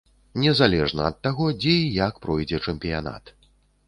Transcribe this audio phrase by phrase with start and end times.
[0.43, 3.31] Незалежна ад таго, дзе і як пройдзе чэмпіянат.